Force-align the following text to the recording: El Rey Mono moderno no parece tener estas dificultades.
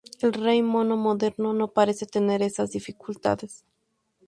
El 0.19 0.33
Rey 0.33 0.63
Mono 0.63 0.97
moderno 0.97 1.53
no 1.53 1.67
parece 1.67 2.07
tener 2.07 2.41
estas 2.41 2.71
dificultades. 2.71 3.63